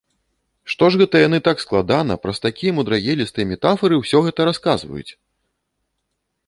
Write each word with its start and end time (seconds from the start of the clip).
Што 0.73 0.87
ж 0.93 0.99
гэта 1.01 1.15
яны 1.27 1.39
так 1.49 1.57
складана, 1.65 2.13
праз 2.23 2.37
такія 2.47 2.73
мудрагелістыя 2.79 3.45
метафары 3.53 3.95
ўсё 4.01 4.17
гэта 4.31 4.41
расказваюць? 4.53 5.09